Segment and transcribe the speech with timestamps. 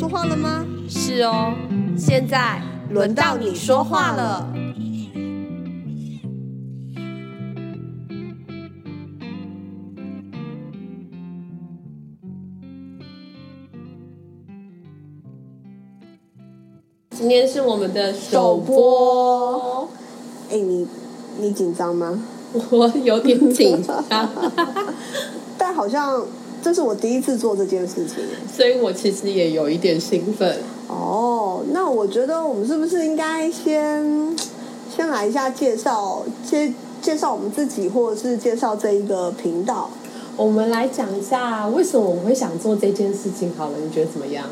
[0.00, 0.64] 说话了吗？
[0.88, 1.54] 是哦，
[1.94, 2.58] 现在
[2.88, 4.50] 轮到你说话了。
[17.10, 19.86] 今天是我们的首播，
[20.50, 20.88] 哎，你
[21.38, 22.18] 你紧张吗？
[22.70, 24.02] 我有点紧张，
[25.58, 26.26] 但好像
[26.62, 28.16] 这是我第一次做这件事情，
[28.54, 30.58] 所以我其实也有一点兴奋。
[30.88, 34.36] 哦，那我觉得我们是不是应该先
[34.94, 39.90] 先来一下介绍，介介绍我们自己，或者是介绍这一个频道？
[40.36, 43.52] 我们来讲一下为什么我们会想做这件事情。
[43.56, 44.44] 好了，你觉得怎么样？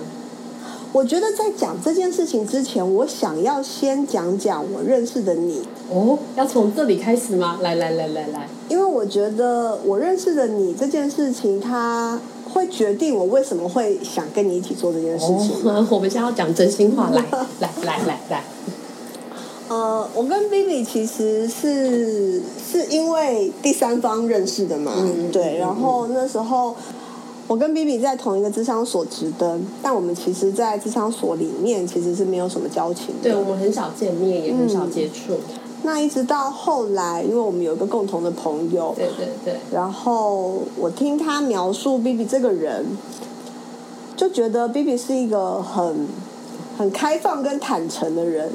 [0.92, 5.62] 我觉得在讲这件事情之前，我想要先讲讲我认识的你。
[5.90, 7.58] 哦，要从这里开始吗？
[7.60, 12.18] 来来来来来，因为我觉得我认识的你这件事情，它
[12.52, 15.70] 会决定我为什么会想跟你一起做这件事情。
[15.70, 17.22] 哦、 我们现在要讲真心话，来
[17.60, 18.44] 来来来来。
[19.68, 26.74] 呃，我跟 Vivi 其实是是因为第三方认识的嘛，嗯对，然后那时候。
[27.48, 33.22] 我跟 B B 在同一个智商所值登，但我们其实，在智商所里面其实是没有什么交情的。
[33.22, 35.40] 对，我们很少见面，也很少接触。
[35.82, 42.84] 那一直到后来，因为我们有一个共同的朋友，对对对，然后我听他描述 B B 这个人，
[44.14, 46.06] 就觉得 B B 是一个很
[46.76, 48.50] 很开放跟坦诚的人，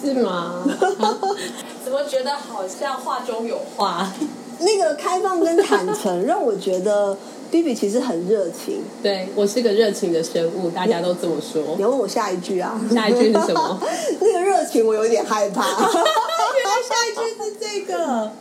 [0.00, 0.62] 是吗？
[1.84, 4.12] 怎么觉得好像话中有话？
[4.60, 7.16] 那个开放跟坦诚让我觉得。
[7.48, 11.62] B B 其实很热情，对我是个热情的生物，大家都这么说。
[11.76, 12.78] 你要问我下一句啊？
[12.92, 13.80] 下一句是什么？
[14.20, 15.62] 那个热情我有点害怕。
[15.70, 18.32] 原来下一句是这个，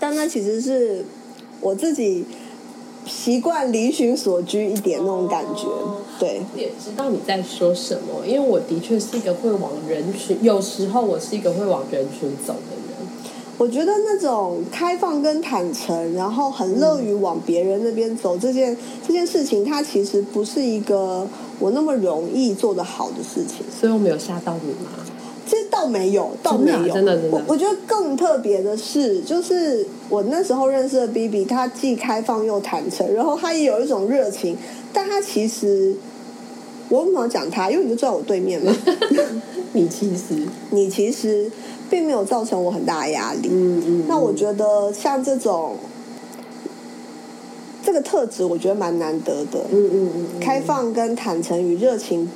[0.00, 1.04] 但那其实是
[1.60, 2.24] 我自己
[3.06, 5.68] 习惯离群所居一点那种感觉。
[6.18, 12.79] 对，也知道你在说什么，因为我的确是一个会往人群，有时候我是一个会往人群走的人。
[13.60, 18.74] 我觉得那种开放跟坦诚，然后很乐于往别人那边走，这件
[19.06, 21.28] 这件事情，它其实不是一个
[21.58, 23.58] 我那么容易做得好的事情。
[23.78, 24.90] 所以我没有吓到你吗？
[25.46, 27.36] 这倒没有，倒没有，真的真的。
[27.36, 34.56] 我我觉得更特别的是，就是我那时候认识的 B B，他既开放又坦诚，然后他也有一种热情，
[34.90, 35.94] 但他其实
[36.88, 37.70] 我为什么讲他？
[37.70, 38.74] 因为你就坐在我对面嘛。
[39.74, 41.52] 你其实，你其实。
[41.90, 43.48] 并没有造成我很大的压力。
[43.50, 44.04] 嗯嗯。
[44.08, 45.76] 那我觉得像这种
[47.82, 49.66] 这个特质，我觉得蛮难得的。
[49.70, 50.40] 嗯嗯嗯。
[50.40, 52.30] 开放跟坦诚与热情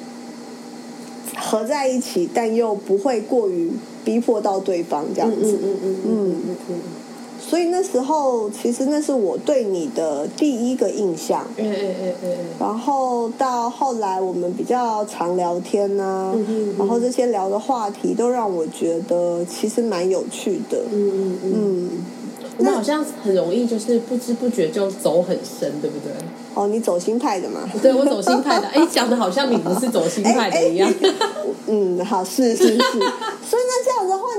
[1.38, 3.70] 合在一起，但又不会过于
[4.04, 5.58] 逼迫到对方这样子。
[5.62, 6.80] 嗯嗯嗯嗯嗯。
[7.46, 11.46] 所以那时候，其实那是我对你的第一个印象。
[11.56, 12.30] 嗯嗯嗯嗯。
[12.58, 16.34] 然后到后来，我们比较常聊天呐，
[16.78, 20.78] 然后这些聊的话题都让我觉得其实蛮有趣的。
[20.90, 21.90] 嗯嗯嗯。
[22.56, 26.12] 我好像很容易就是不知不觉就走很深，对不对？
[26.54, 27.68] 哦，你走心派的嘛？
[27.82, 28.68] 对，我走心派的。
[28.72, 30.92] 哎，讲的好像你不是走心派的一样。
[31.66, 32.80] 嗯，好，是是是。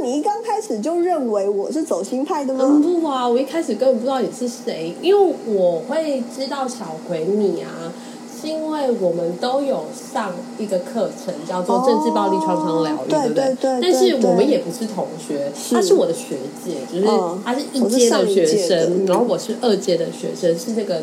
[0.06, 2.64] 你一刚开始就认为我是走心派的吗？
[2.64, 7.92] 嗯不啊，我一开始根本不知道你是谁，因为我会知道小葵你啊，
[8.40, 13.58] 是因为我们都有上一个课程叫做政治暴力创伤疗愈，对不对？
[13.82, 17.08] 但是我们也不是同学，他是我的学姐，就是
[17.44, 21.02] 他是一阶的学生，然后我是二阶的学生，是那个。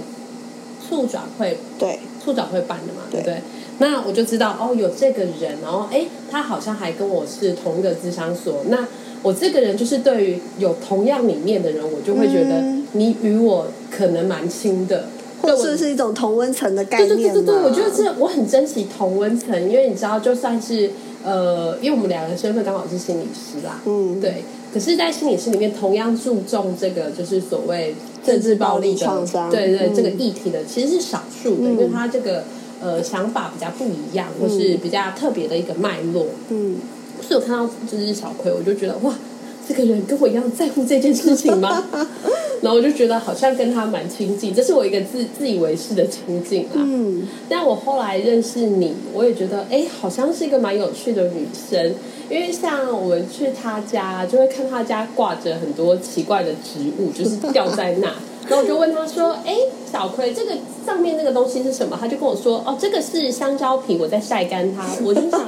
[0.88, 3.40] 促转会对促转会办的嘛，对不对？
[3.82, 8.62] 那我就知道哦，有这个人，然后哎，他好像还跟我是同一个智商所。
[8.68, 8.86] 那
[9.22, 12.62] 我这个人就是对于有同样理念的人，我就会觉得
[12.92, 15.06] 你与我可能蛮亲的，
[15.40, 17.08] 或者是一种同温层的概念。
[17.08, 20.90] 对对对对对，我觉得这我很珍惜同温层，因为你知道，就算是
[21.24, 24.44] 呃，因为我们两个身份刚好是心理师啦，嗯，对。
[24.72, 27.94] 可是，在心理师里面，同样注重这个就是所谓
[28.24, 32.44] 政治暴力创伤，对对，这个议题的其实是少数的，因为他这个
[32.82, 36.26] 呃想法比较不一样，或是比较特别的一个脉络。
[36.50, 36.76] 嗯，
[37.20, 39.14] 所以我看到就是小葵，我就觉得哇，
[39.66, 41.84] 这个人跟我一样在乎这件事情吗？
[42.62, 46.76] 然后我就觉得好像跟他蛮亲近，这是我一个自自以为是的亲近啊。
[46.76, 51.94] 嗯，但我后来认识你，我也觉得哎，好像是一个蛮有趣的女生。
[52.30, 58.14] 因为像我们去他家，就会看他家挂着很多奇怪的植物，就是吊在那。
[58.48, 59.56] 然后我就问他说：“哎，
[59.90, 60.52] 小葵，这个
[60.84, 65.40] 上面那个东西是什么？”他就跟我说：“哦，这个是香蕉皮，我在晒干它。”我就想，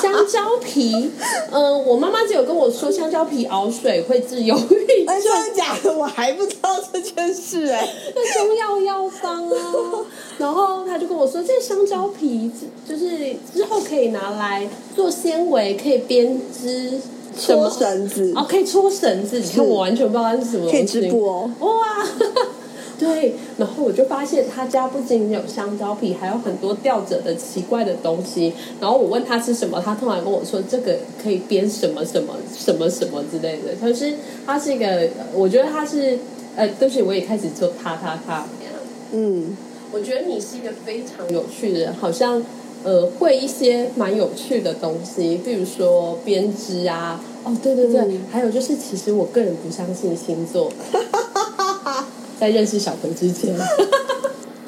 [0.00, 1.10] 香蕉皮，
[1.50, 5.92] 嗯，我妈妈只有跟我说香蕉皮熬水会治忧郁症，真的假的？
[5.92, 9.74] 我还不知道这件事哎，那中药药方啊。
[10.38, 12.50] 然后他就跟我说，这香蕉皮
[12.88, 17.00] 就是之后可以拿来做纤维，可以编织。
[17.38, 19.38] 搓绳子哦，可以搓绳子。
[19.38, 20.70] 你看，我完全不知道它是什么。
[20.70, 21.50] 可以织布哦。
[21.60, 22.04] 哇，
[22.98, 23.34] 对。
[23.56, 28.52] 然后我就发现他家不仅有香蕉皮，还有很多吊着的奇怪的东西。
[28.80, 33.74] 然后我问他是什么，他突然跟我说这个可以编什么什么什么什么之类的。
[33.80, 34.14] 可是
[34.44, 36.18] 他是一个，我觉得他是
[36.56, 38.44] 呃，对不起，我也开始做他他他。
[39.12, 39.56] 嗯，
[39.92, 42.42] 我觉得你是一个非常有趣的人，好像。
[42.88, 50.72] 呃，会一些蛮有趣的东西，比如说编织啊，哦，对对对，还有就是，其实我个人不相信星座，
[52.40, 53.54] 在认识小葵之前，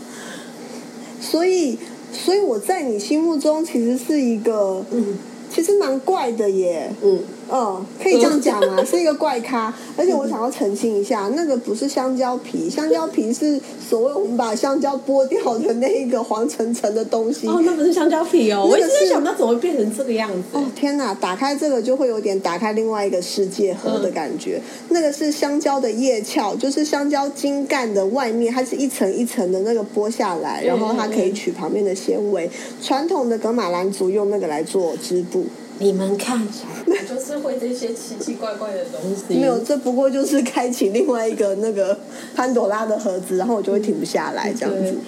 [1.19, 1.79] 所以，
[2.13, 5.17] 所以我在你心目中其实是一个，嗯，
[5.51, 7.21] 其实蛮怪的耶，嗯。
[7.53, 8.85] 嗯，可以这样讲吗？
[8.85, 17.49] 是一个怪咖，而且我想要澄清一下，那个不是香蕉皮，香蕉皮是所谓我们把香蕉剥掉的那一个黄橙橙的东西。
[17.49, 20.43] 哦，那不是香蕉皮哦，我一直在想，它怎么会变成这个样子？
[20.53, 21.13] 哦，天哪！
[21.15, 24.61] 打开这个就会有点打开另外一个世界盒的感觉。
[24.91, 32.49] 那个是香蕉的叶鞘，就是香蕉茎干的外面，它是一层一层的那个剥下来，然后它可以取旁边的纤维。
[32.81, 35.45] 传统的格马兰族用那个来做织布。
[35.81, 36.47] 你们看，
[36.87, 39.35] 我就是会这些奇奇怪怪的东西。
[39.35, 41.99] 没有，这不过就是开启另外一个那个
[42.35, 44.99] 潘朵拉的盒子，然后我就会停不下来这样子。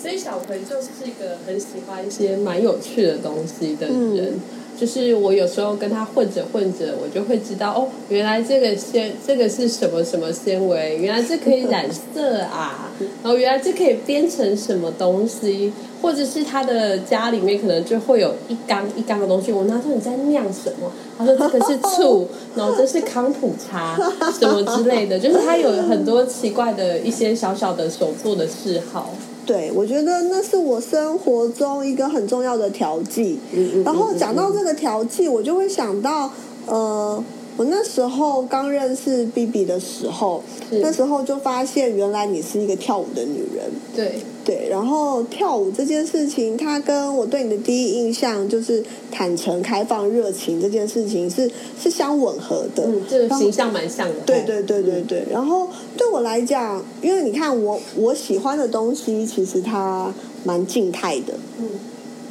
[0.00, 4.34] 所以小葵就是一个很喜欢一些蛮有趣的东西的人。
[4.82, 12.90] 就是我有时候跟他混着混着，我就会知道哦，原来这个纤这个是什么什么纤维，原来这可以染色啊，
[13.22, 19.52] 然后原来这可以编成什么东西，或者是他的家里面可能就会有一缸一缸的东西。
[19.52, 20.90] 我他说你在酿什么？
[21.16, 22.26] 他说这个是醋，
[22.56, 23.96] 然后这是康普茶
[24.36, 29.14] 什么之类的，就是他有很多奇怪的一些小小的手做的嗜好。
[29.44, 33.38] 对，我觉得那是我生活中一个很重要的调剂。
[33.84, 36.30] 然后讲到这个调剂，我就会想到，
[36.66, 37.22] 呃，
[37.56, 43.70] 我那时候刚认识 B B 的时候，那时候就发现原来你是一个跳舞的女人。
[43.94, 44.20] 对。
[44.44, 51.48] 对，然后跳舞这件事情，它跟我对你的第一印象就是坦诚、开放、热情这件事情是
[51.80, 52.82] 是相吻合的。
[52.84, 54.14] 嗯，这个形象蛮像的。
[54.26, 55.24] 对对对对对。
[55.30, 60.12] 然后对我来讲，因为你看我我喜欢的东西，其实它
[60.42, 61.34] 蛮静态的。
[61.60, 61.68] 嗯。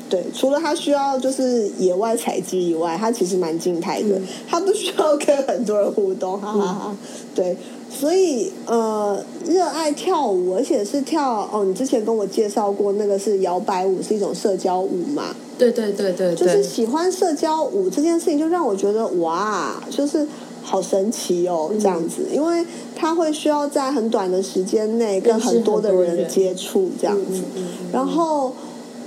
[0.10, 4.20] 对，除了它需要就是野外采集以外，它其实蛮静态的，
[4.50, 6.98] 它不需要跟很多人互动，哈哈哈。
[7.34, 7.56] 对。
[8.00, 11.66] 所以，呃，热爱跳舞，而且是跳哦。
[11.66, 15.36] 你之前跟我介绍过，那个是摇摆舞，是一种社交舞嘛？
[15.58, 20.26] 对对对对，就是喜欢社交舞这件事情，就让我觉得哇，就是
[20.64, 22.66] 好神奇哦，这样子，因为
[22.96, 27.44] 它会需要在很短的时间内跟很多的人接触，这样子。
[27.92, 28.54] 然后，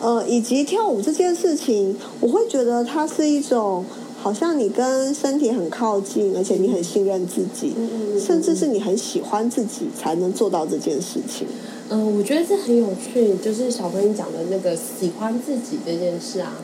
[0.01, 3.85] 呃，以及跳舞这件事情，我会觉得它是一种。
[4.25, 7.75] 好像你跟身体很靠近，而且你很信任自己，
[8.19, 11.47] 甚至是你很喜欢自己，才能做到这件事情。
[11.91, 16.57] 嗯，我觉得这很有趣，就是小朋讲的那个喜欢自己这件事啊。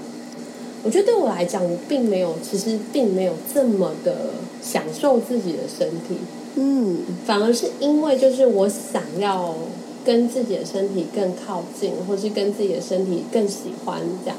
[0.83, 4.31] 我觉得对我来讲，我并没有，其实并没有这么的
[4.63, 6.17] 享受自己的身体。
[6.55, 9.55] 嗯，反而是因为就是我想要
[10.03, 14.37] 跟自己的身体更靠近，或是跟自己的身体更喜欢这样。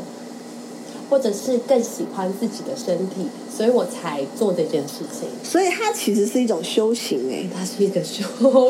[1.12, 5.28] 或者是更喜欢自己的身体，所以我才做这件事情。
[5.44, 8.24] 所以它其实是一种修行哎，它是一个修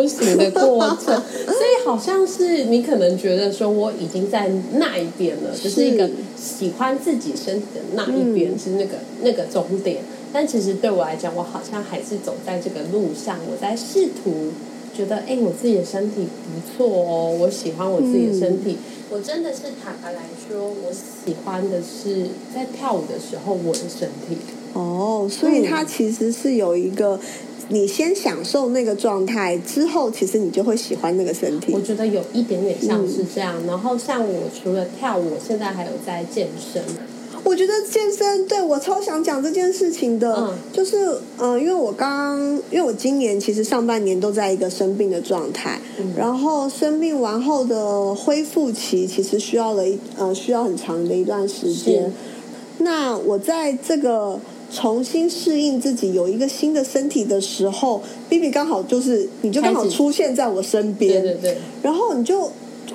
[0.07, 1.05] 行的过程。
[1.45, 10.01] 所以好像是你可能觉得说我已经在那一边了，就是一个喜欢自己身体的那一边是那个那个终点。
[10.33, 14.51] 但其实对我来讲，我好像还是走在这个路上，我在试图
[14.95, 18.77] 觉得，哎，我自己的身体不错哦，我喜欢我自己的身体。
[19.10, 24.38] 我真的是坦白来说，我喜欢的是在跳舞的时候我的身体。
[24.74, 27.19] 哦，所以它其实是有一个，
[27.67, 31.74] 你先享受那个状态之后，其实你就会喜欢那个身体。
[31.74, 33.55] 我觉得有一点点像是这样。
[33.67, 36.81] 然后像我除了跳舞，现在还有在健身。
[37.43, 45.79] 我觉得健身对我超想讲这件事情的，就是嗯，因为我刚，因为我今年其实上半年都在一个生病的状态，
[46.15, 52.13] 然后生病完后的恢复期其实需要了一呃需要很长的一段时间。
[52.77, 54.39] 那我在这个
[54.71, 62.51] 重新适应自己有一个新的身体的时候，B B 刚好就是你就刚好出现在我身边，对对对，然后你就。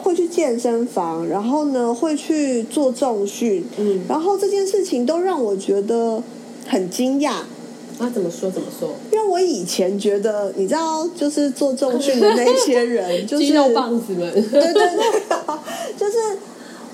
[0.07, 4.03] 会去健身房，然后呢会去做重训，嗯。
[4.09, 6.23] 然后这件事情都让我觉得
[6.69, 7.39] 很惊讶。
[7.99, 8.91] 那怎么说怎么说？
[9.11, 15.27] 因为我以前觉得，你知道，就是做重训的那些人， 就是肌肉棒子们，对对对，
[15.99, 16.17] 就是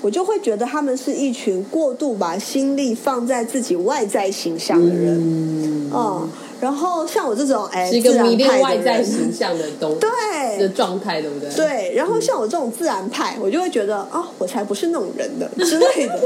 [0.01, 6.29] 我就会觉得他们是一群过度把心力放在自己外在形象的人，嗯，嗯，
[6.63, 11.53] 然后像我这种哎，是一个迷恋外在形象的东对的状态，对不对？
[11.53, 16.17] 对，然后像我这种自然派，我就会觉得啊，我才不是那种人的之类的。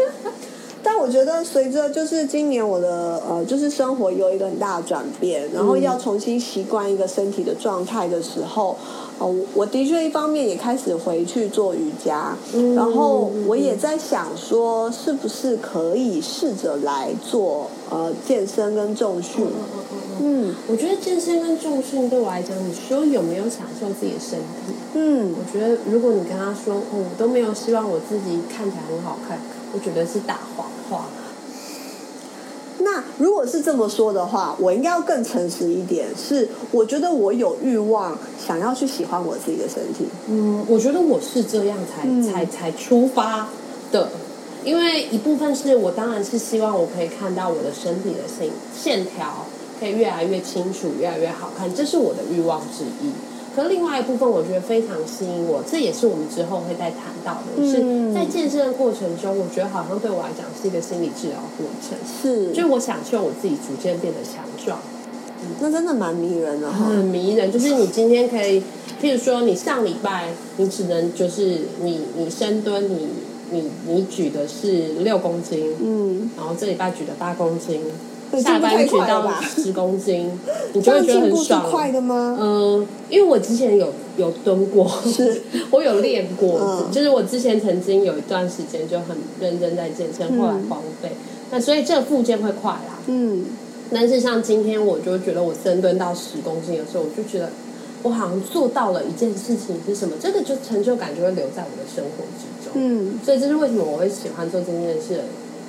[0.89, 8.77] 但我觉得随着就是今年我的呃，就是生活有一个很大的转变，然后要重新习惯一个身体的状态的时候，
[9.19, 12.37] 哦、我的确一方面也开始回去做瑜伽，
[12.73, 19.45] 然后我也在想说，是不是可以试着来做呃健身跟重训？
[20.19, 24.73] 嗯我觉得健身跟重训对我来讲，你说有没有享受自己的身体？
[24.93, 29.37] 嗯我觉得如果你跟他说，哦，我都没有希望我自己看起来很好看，
[29.73, 31.05] 我觉得是大谎话。
[32.79, 36.07] 那如果是这么说的话，我应该要更诚实一点。
[36.15, 40.05] 是，我觉得我有欲望想要去喜欢我自己的身体。
[40.27, 43.49] 嗯，我觉得我是这样才、嗯才才出发
[43.91, 44.09] 的，
[44.63, 49.47] 因为一部分是我当然是希望我可以看到我的身体的线线条
[49.79, 53.11] 可以越来越清楚，越来越好看，这是我的欲望之一。
[53.57, 57.67] 可另外一部分，我觉得非常吸引我，这也是我们之后会再谈到的，嗯。
[57.67, 64.79] 是在健身的过程中，我觉得好像对我来讲是一个心理治疗过程，是，就是我享受我自己逐渐变得强壮。
[65.59, 66.85] 那真的蛮迷人的哈。
[66.85, 68.61] 很迷人，就是你今天可以，
[69.01, 73.07] 譬如说你上礼拜你只能就是你你深蹲你
[73.51, 80.31] 你你举的是六公斤，嗯，然后这礼拜举的八公斤，这下班举到吧十公斤，
[80.73, 81.69] 你就会觉得很爽。
[81.71, 82.37] 快的吗？
[82.39, 85.41] 嗯，因为我之前有有蹲过，是
[85.71, 91.11] 我有练过，嗯就是我之前曾经有一段时间就很认真在健身，后来荒废，
[91.51, 92.99] 那所以这个附件会快啦。
[93.07, 93.45] 嗯，
[93.91, 97.49] 但是像今天，我就觉得我深蹲到十公斤的时候，我就觉得
[98.03, 102.73] 我好像做到了一件事情是什么，这个就成就感就会留在我的生活之中。
[102.75, 105.23] 嗯，所以这是为什么我会喜欢做这件事的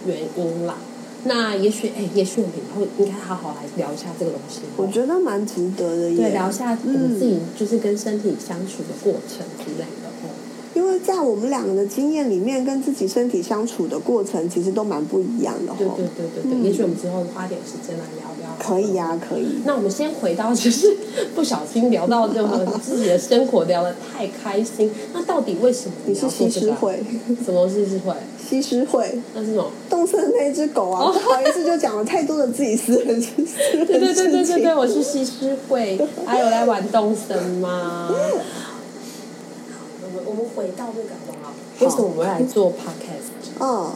[0.06, 0.76] 原因啦。
[1.24, 4.60] 那也许，哎，也许我们以后应该好好来聊一下这个东西。
[4.76, 6.16] 我觉得蛮值得的耶。
[6.16, 10.08] 对，聊一下我们嗯自己就是跟身体相处的过程之类的。
[10.08, 10.28] 哦
[10.74, 15.78] 因为在我们两个的经验里面，跟自己身体相处的过程其实都蛮不一样的哈。
[15.78, 18.56] 对对对对对，嗯也许我们之后花点时间来聊聊。
[18.60, 19.58] 可以呀、可以。
[19.64, 20.96] 那我们先回到，就是
[21.34, 26.30] 不小心聊到这个自己的生活聊得太开心，那到底为什么你是？
[26.30, 27.02] 西施会，
[27.44, 28.14] 什么是西施会？
[28.48, 29.70] 西施会，那是什么？
[29.90, 38.08] 动森那只狗啊，哦不好意思，就讲了太多的自己私人私人对对对对对对，我是西施会，还有来玩动森吗？
[40.02, 41.52] 我们我们回到这个好不好？
[41.80, 43.60] 为什么我们会来做 podcast？
[43.60, 43.92] 嗯，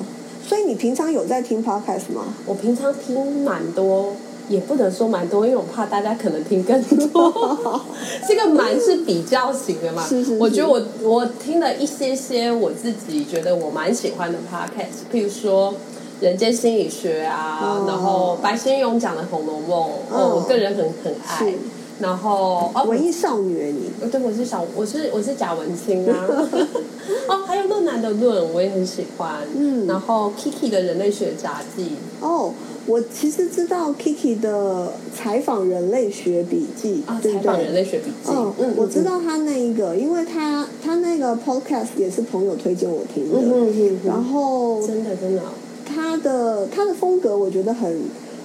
[0.47, 2.35] 所以你平常有在听 podcast 吗？
[2.45, 4.15] 我平常听蛮多，
[4.49, 7.81] 也不能说蛮多，因为我怕大家可能听更多。
[8.29, 10.07] 这个蛮是比较型的嘛。
[10.07, 15.75] 是是是我觉得我我听了一些些我自己觉得我蛮喜欢的 podcast，譬如说。
[16.21, 21.59] 人间心理学啊，哦然后白先勇讲的《红楼梦》哦，我个人很很爱是。
[22.03, 26.27] 然后哦，文艺少女耶你，对，我是小，我是我是贾文清啊。
[27.29, 29.37] 哦，还有论男的论，我也很喜欢。
[29.57, 32.53] 嗯然后 Kiki 的人类学杂记，哦，
[32.87, 37.83] 我其实知道 Kiki 的采访人类学笔记啊，对不采访人对？
[37.83, 38.33] 类学笔记。
[38.33, 39.03] 嗯，我知。
[39.05, 45.43] 道他那一个，因为他他那个 podcast 也是朋友推荐我听的，嗯嗯嗯然哼，后真的真的，
[45.85, 48.01] 他的他的风格我觉得很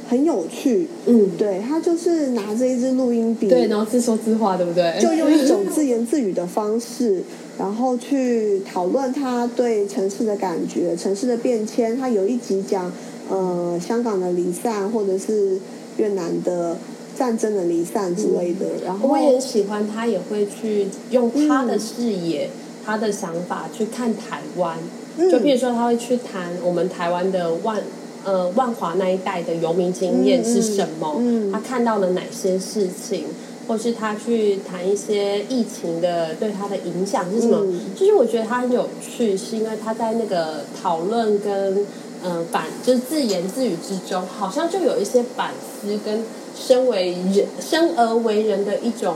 [0.10, 4.98] 很有趣，嗯，对他就是拿着一支录音笔，对，然后自说自话，对不对？
[5.02, 7.22] 就用一种自言自语的方式，
[7.60, 11.98] 然后去讨论他对城市的感觉、城市的变迁。
[11.98, 12.92] 他有一集讲，
[13.30, 15.60] 呃，香港的离散，或者是
[15.98, 16.78] 越南的
[17.18, 18.66] 战争的离散之类的。
[18.86, 22.50] 然后我也很喜欢他，也会去用他的视野、
[22.86, 24.78] 他的想法去看台湾。
[24.80, 27.82] 嗯就比如说，他会去谈我们台湾的万
[28.28, 33.24] 呃万华那一带的游民经验是什么，嗯嗯他看到了哪些事情，
[33.68, 37.60] 或是他去谈一些疫情的对他的影响是什么。
[37.62, 41.78] 嗯就是我觉得他很有趣，是因为他在那个讨论跟
[42.24, 49.16] 嗯、呃反就是自言自语之中，好像就有一些反思跟身为人生而为人的一种。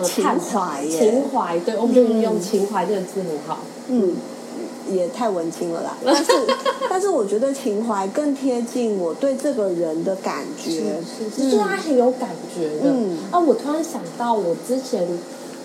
[0.00, 3.58] 呃，情探怀耶情怀，对，我们就嗯用情怀这个字很好。
[3.88, 4.12] 嗯，
[4.90, 5.96] 也太文青了啦。
[6.04, 6.32] 但是，
[6.90, 11.00] 但是我觉得情怀更贴近我对这个人的感觉。
[11.02, 12.90] 是，就是他很有感觉的。
[12.90, 15.06] 嗯啊，我突然想到，我之前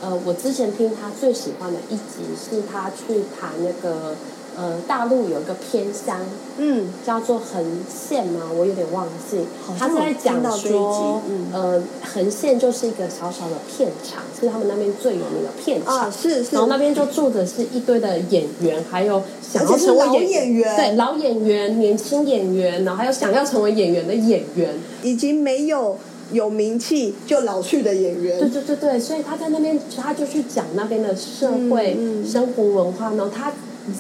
[0.02, 4.16] 呃，我之前听他最喜欢的一集是他去谈那个。
[4.56, 6.20] 呃，大陆有一个偏乡，
[6.58, 9.40] 嗯，叫做横县嘛，我有点忘记。
[9.80, 11.82] 他在讲说，呃，
[12.14, 15.98] 横县就是一个小小的片场，是他们那边最有名的片场。
[15.98, 16.52] 啊，是是。
[16.52, 25.98] 然后那边就住的是一堆的演员，还有想要成为演员，对，老演员、年轻演员，然后还有想要成为演员的演员，以及没有
[26.32, 28.40] 有名气就老去的演员。
[28.40, 33.52] 对对对对，所以他在那边，他就去讲那边的社会生活文化呢，他。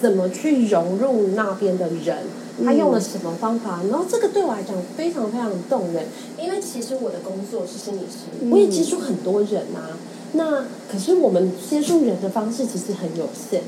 [0.01, 2.17] 怎么去融入那边的人？
[2.63, 3.81] 他用了什么方法？
[3.89, 6.05] 然后这个对我来讲非常非常动人，
[6.39, 9.97] 因为其实我的工作是心理师，我也接触很多人啊。
[10.33, 13.63] 那可是我们接触人的方式其实很有限。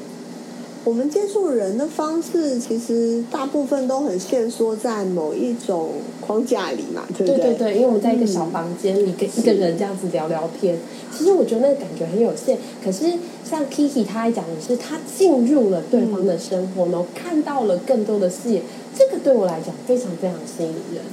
[0.86, 7.38] 我们接触人的方式，其实大部分都很限缩在某一种框架里嘛，对不对？
[7.38, 10.77] 对对对，因为我们在一个小房间里跟一个人这样子聊聊天，
[11.12, 12.60] 其实我觉得那个感觉很有限。
[12.84, 13.06] 可是
[13.44, 18.62] 像 Kiki 他讲的是，他进入了对方的生活，然后看到了更多的视野，
[18.96, 21.04] 这个对我来讲非常非常吸引人。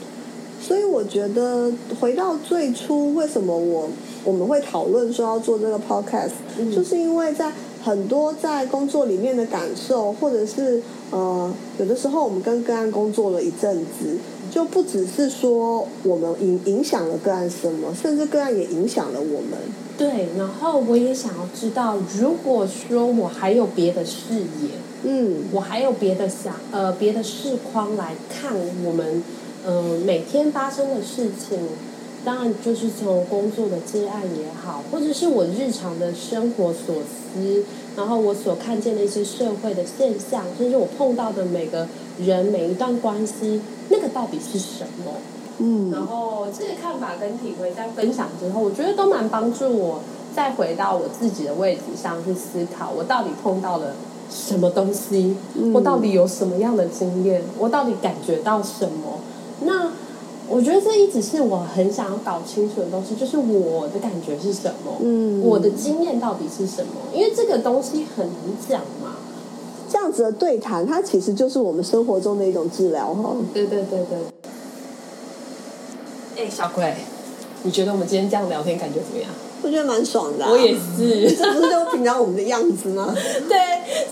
[0.60, 3.88] 所以我觉得回到最初，为什么我
[4.22, 6.32] 我们会讨论说要做这个 Podcast，
[6.70, 7.50] 就是因为在。
[7.84, 14.16] 很多在工作里面的感受，或者是呃，有的时候我们跟个案工作了一阵子，
[14.50, 19.58] 就不只是说我们影影响了个案什么，甚至个案也影响了我们。
[19.98, 24.70] 对，然后我也想要知道，如果说我还有别的视野，
[25.02, 29.22] 嗯，我还有别的想呃别的视框来看我们
[29.66, 31.58] 嗯每天发生的事情。
[32.24, 37.64] 当然，就是从工作的接案也好，或者是我日常的生活所思，
[37.96, 41.88] 然后我所看见的一些社会的现象，甚至我碰到的每个
[42.20, 45.14] 人、每一段关系，那个到底是什么？
[45.58, 50.00] 嗯，然后这些看法跟体会在分享之后，我觉得都蛮帮助我
[50.32, 53.96] 再回到我自己的位置上去思考，我到底碰到了
[54.30, 55.36] 什么东西，
[55.74, 59.18] 我到底有什么样的经验，我到底感觉到什么？
[59.62, 59.90] 那。
[60.48, 66.92] 我觉得这一直是我很想要搞清楚的东西，就是我的感觉是什么，嗯，我的经验到底是什么？
[67.14, 68.36] 因为这个东西很难
[68.68, 69.16] 讲嘛。
[69.88, 73.36] 这样子的对谈，它其实就是我们生活中的一种治疗哈。
[73.52, 74.18] 对对对对。
[76.36, 76.94] 哎，小鬼，
[77.62, 79.30] 你觉得我们今天这样聊天感觉怎么样？
[79.62, 83.14] 我觉得蛮爽的，我也是，这不是就平常我们的样子吗？
[83.48, 83.58] 对，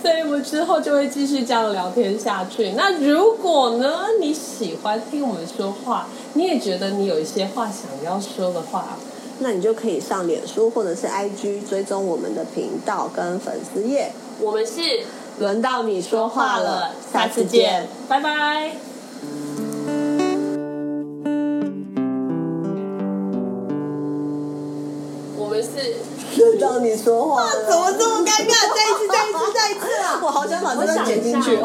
[0.00, 2.72] 所以我们之后就会继续这样聊天下去。
[2.76, 8.96] 那如果呢，你喜欢听我们说话，你也觉得你有一些话想要说的话，
[9.40, 14.12] 那你就可以上脸书或者是 IG 追踪我们的频道跟粉丝页。
[14.40, 14.80] 我们是
[15.40, 18.89] 轮到你说话了，下次见，拜拜。
[26.82, 28.52] 你说话了，怎么这么尴尬？
[28.74, 30.20] 再一次，再一次，再一次啊！
[30.24, 31.58] 我好想把这段剪进去。